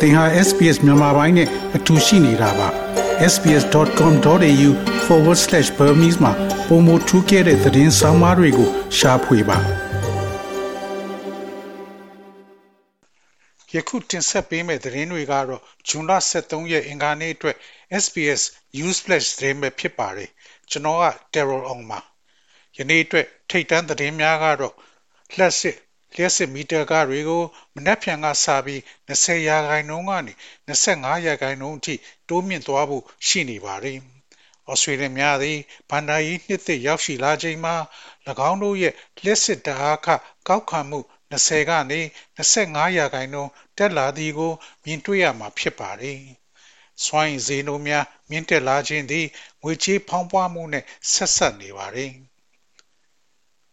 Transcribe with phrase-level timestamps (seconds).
[0.00, 2.68] သင်ဟာ SPS မြန်မာပိုင်းနဲ့အတူရှိနေတာပါ
[3.32, 6.32] sbs.com.au/burmese မှာ
[6.68, 9.58] ပုံမထူးခဲ့တဲ့သတင်းစာမားတွေကိုရှားဖွေပါ
[13.74, 16.12] ယခုတင်ဆက်ပေးမယ့်သတင်းတွေကတော့ဇွန်လ
[16.42, 17.56] 23ရက်အင်္ဂါနေ့အတွက်
[18.04, 18.42] SBS
[18.76, 20.30] News Flash သတင်းပဲဖြစ်ပါတယ်
[20.70, 21.98] ကျွန်တော်က Terror On ပါ
[22.76, 24.74] ယနေ့အတွက်ထိတ်တန့်သတင်းများကတော့
[25.36, 25.76] လှက်စစ်
[26.14, 27.42] လျှက်စစ်မီတာကားတွေကို
[27.74, 30.32] မနက်ဖြန်ကစပြီး20ရာခိုင်နှုန်းကနေ
[30.68, 31.94] 25ရာခိုင်နှုန်းအထိ
[32.28, 33.98] တိုးမြင့်သွားဖို့ရှိနေပါတယ်။
[34.70, 35.58] ဩစတြေးလျများသည်
[35.90, 37.76] ဘန်ဒါယီနှစ်သစ်ရောက်ရှိလာချိန်မှာ၎
[38.50, 40.08] င်းတို့ရဲ့လျှက်စစ်တအားခ
[40.48, 41.00] ကောက်ခံမှု
[41.32, 42.00] 20ကနေ
[42.38, 44.52] 25ရာခိုင်နှုန်းတက်လာသည်ကို
[44.84, 46.18] မြင်တွေ့ရမှာဖြစ်ပါတယ်။
[47.04, 49.26] စွမ်းရည်ဈေးနှုန်းများမြင့်တက်လာခြင်းသည်
[49.62, 52.12] ငွေကြေးဖောင်းပွားမှုနဲ့ဆက်ဆက်နေပါတယ်။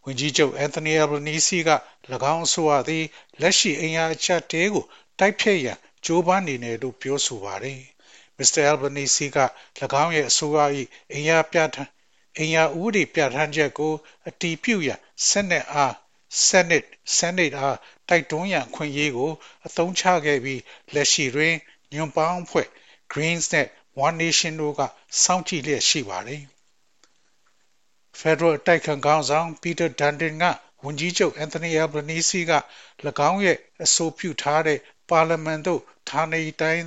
[0.08, 1.70] ဝန်ကြီးချုပ်အန်သိုနီအယ်ဘနီစီက၎
[2.32, 3.04] င်းအဆိုအသည်
[3.40, 4.84] လက်ရှိအင်အားအချက်တဲကို
[5.18, 7.80] တိုက်ဖြတ်ရန်ကြိုးပမ်းနေတယ်လို့ပြောဆိုပါတယ်။
[8.38, 8.62] Mr.
[8.70, 9.38] Albanese က၎
[10.02, 10.64] င်းရဲ့အဆိုအ၏
[11.12, 11.90] အင်အားပြဋ္ဌာန်း
[12.38, 13.94] အင်အားဥပဒေပြဋ္ဌာန်းချက်ကို
[14.28, 15.92] အတည်ပြုရန်ဆက်နက်အား
[16.48, 19.32] Senate Senate အားတိုက်တွန်းရန်ခွင့်ရေးကို
[19.66, 20.60] အသုံးချခဲ့ပြီး
[20.94, 21.54] လက်ရှိတွင်
[21.92, 22.68] ညွန်ပေါင်းဖွဲ့
[23.12, 23.66] Greens နဲ့
[24.06, 24.80] One Nation တို့က
[25.22, 26.42] စောင့်ကြည့်လျက်ရှိပါတယ်။
[28.20, 30.44] Federal အတိုက်ခံခေါင်းဆောင် Peter Dutton က
[30.84, 32.52] ဝန်ကြီးချုပ် Anthony Albanese က၎
[33.30, 34.78] င်းရဲ့အဆိုပြုထားတဲ့
[35.10, 36.84] ပါလီမန်သို့ဌာနေတိုင်း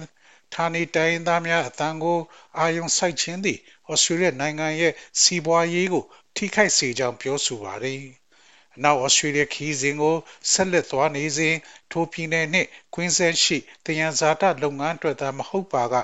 [0.56, 2.20] ဌာနေတိုင်းသားများအတန်းကို
[2.58, 3.60] အာရုံစိုက်ခြင်းသည်
[3.92, 8.02] ဩစတြေးလျနိုင်ငံရဲ့စီးပွားရေးကို ထိခိုက်စေကြောင်းပြောဆိုပါတယ်။
[8.76, 10.16] အနောက်ဩစတြေးလျခီးစဉ်ကို
[10.52, 11.56] ဆက်လက်သွားနေစဉ်
[11.92, 15.96] ထိုပြည်နယ်နှင့်ကွင်းဆက်ရှိတယံဇာတလုပ်ငန်းအတွက်သာမဟုတ်ပါက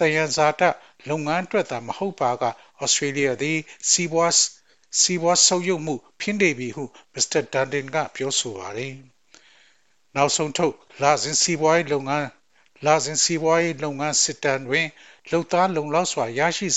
[0.00, 0.62] တယံဇာတ
[1.08, 2.44] လုပ်ငန်းအတွက်သာမဟုတ်ပါက
[2.82, 3.58] ဩစတြေးလျသည်
[3.90, 4.32] စီးပွား
[5.00, 6.84] စီးပွားဆုပ်ယုပ်မှုဖြစ်နေပြီဟု
[7.14, 8.94] မစ္စတာဒန်ဒင်ကပြောဆိုပါတယ်။
[10.16, 12.28] နောက်ဆုံးထုတ်လာစဉ်စီးပွားရေးလုပ်ငန်း
[12.86, 14.86] လာစဉ်စီးပွားရေးလုပ်ငန်းစစ်တမ်းတွင်
[15.30, 16.68] လုံသားလုံလောက်စွာရရှိ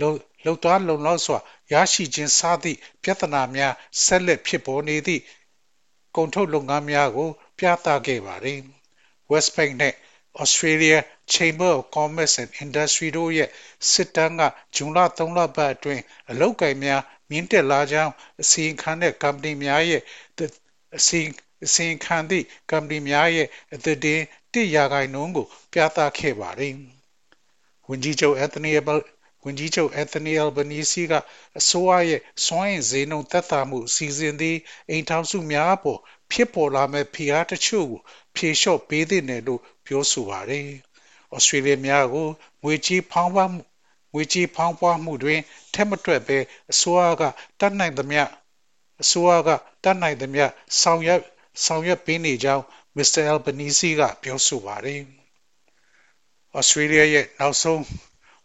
[0.00, 0.12] လုံ
[0.44, 1.38] လုံသားလုံလောက်စွာ
[1.72, 5.22] ရရှိခြင်းစသည့်ပြဿနာများဆက်လက်ဖြစ်ပေါ်နေသည့်
[6.16, 8.58] ကုန်ထုတ်လုပ်ငန်းများကို ပြသခဲ့ပါတယ်။
[9.30, 9.96] Westpac နှင့်
[10.42, 10.98] Australia
[11.34, 13.48] Chamber of Commerce and Industry တို့ရဲ့
[13.90, 14.42] စစ်တမ်းက
[14.76, 18.12] ဇွန်လ3လပတ်အတွင်းအလုပ်ကိုင်များမြင့်တက်လာကြောင်း
[18.42, 20.02] အစီရင်ခံတဲ့ကုမ္ပဏီများရဲ့
[20.96, 21.20] အစီ
[21.64, 24.20] အစီရင်ခံသည့်ကုမ္ပဏီများရဲ့အသက်တင်
[24.54, 26.74] 1ရာခိုင်နှုန်းကို ပြသခဲ့ပါတယ်။
[27.88, 28.70] ဝန်ကြီးချုပ်အန်သိုနီ
[29.44, 31.12] ဝန်ကြီးချုပ်အန်သိုနီအယ်ဘနီစီက
[31.58, 34.56] အစိုးရရဲ့စွမ်းအင်ဈေးနှုန်းသက်သာမှုအစီအစဉ်သည်
[34.90, 36.00] အိမ်ထောင်စုများအပေါ်
[36.30, 38.00] ဖြစ်ပေါ်လာမဲ့ဖိအားတချို့ကို
[38.34, 40.68] ဖြေလျှော့ပေးသင့်တယ်လို့ပြောဆိုပါတယ်။
[41.34, 42.28] ဩစတြေးလျများကို
[42.62, 43.62] ငွေကြေးဖောင်းပွားမှု
[44.12, 45.40] ငွေကြေးဖောင်းပွားမှုတွင်
[45.74, 46.38] ထက်မတွက်ဘဲ
[46.70, 47.22] အစိုးရက
[47.60, 48.22] တတ်နိုင်သမျှ
[49.02, 49.50] အစိုးရက
[49.84, 50.44] တတ်နိုင်သမျှ
[50.80, 51.22] ဆောင်ရွက်
[51.64, 52.64] ဆောင်ရွက်ပေးနေကြောင်း
[52.96, 55.00] မစ္စတာအယ်ဘနီစီကပြောဆိုပါတယ်။
[56.56, 57.82] ဩစတြေးလျရဲ့နောက်ဆုံး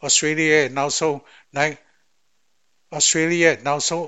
[0.03, 1.17] ဩစတြေးလျရဲ့နောက်ဆုံး
[1.55, 1.73] နိုင်
[2.95, 4.07] ဩစတြေးလျရဲ့နောက်ဆုံး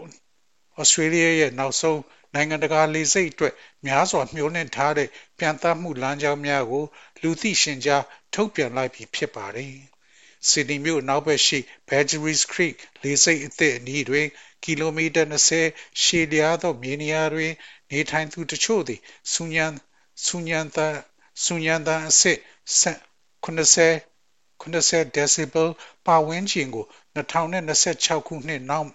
[0.79, 1.99] ဩစတြေးလျရဲ့နောက်ဆုံး
[2.33, 3.53] နိုင်ငံတကာလေဆိပ်အတွက်
[3.85, 6.85] များစွာမျှော်လင့်ထားတဲ့ပြန်သမှုလမ်းကြောင်းများကို
[7.21, 8.03] လူသိရှင်ကြား
[8.33, 9.75] ထုတ်ပြန်လိုက်ပြီဖြစ်ပါတယ်။
[10.49, 14.27] စီဒနီမြို့နောက်ဘက်ရှိ Badgerys Creek လေဆိပ်အသစ်အနီးတွင်
[14.63, 17.51] ကီလိုမီတာ20ရှည်လျားသောမြေနေရာတွင်
[17.91, 18.99] နေထိုင်သူတချို့သည်
[19.33, 19.65] ဆူညံ
[20.25, 20.77] ဆူညံတ
[21.43, 22.39] ဆူညံတအဆင့်
[23.43, 24.14] 80
[24.61, 25.67] 80 decibel
[26.05, 26.85] ပါဝန်းကျင်ကို
[27.15, 28.89] 2026ခုနှစ်နောက်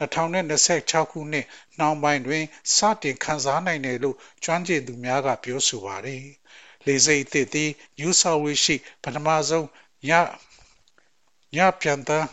[0.00, 1.46] 2026ခုနှစ်
[1.78, 6.22] နှောင်းပိုင်းတွင် စတင်ခန်းစားနိုင်တယ်လို့ကျွမ်းကျင်သူများကပြောဆိုပါတယ်။
[6.86, 9.66] လေဆိပ်အသစ်သည် New South Wales ရှိပထမဆုံး
[10.08, 10.10] ည
[11.56, 12.26] ညပြန်တန်း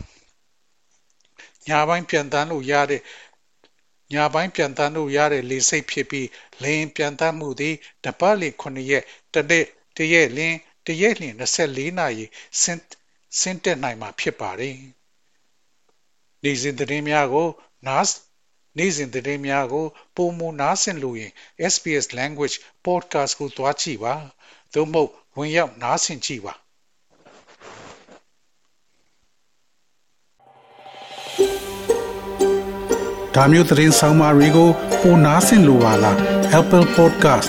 [1.68, 3.02] ညပိုင်းပြန်တန်းလို့ရတဲ့
[4.12, 6.28] ညပိုင်းပြန်တန်းလို့ရတဲ့လေဆိပ်ဖြစ်ပြီး
[6.62, 7.74] လေရင်ပြန်တန်းမှုသည်
[8.04, 9.04] တပတ်လ9ရက်
[9.34, 9.64] တနေ့
[9.96, 12.24] တရက်လင်း တရက်လျင်24နာရီ
[12.60, 12.84] ဆင်း
[13.40, 14.76] ဆင်းတက်နိုင်မှာဖြစ်ပါတယ်။
[16.42, 17.48] နေ့စဉ်သတင်းများကို
[17.86, 18.10] NAS
[18.78, 19.86] နေ့စဉ်သတင်းများကို
[20.16, 21.32] ပုံမနားဆင်လို့ရင်
[21.72, 22.56] SPS Language
[22.86, 24.14] Podcast ကိုသွားကြည့်ပါ
[24.74, 26.54] သို့မဟုတ်ဝင်ရောက်နားဆင်ကြည့်ပါ
[33.34, 34.68] ဒါမျိုးသတင်းဆောင်မတွေကို
[35.00, 36.16] ပိုနားဆင်လိုပါလား
[36.58, 37.48] Apple Podcast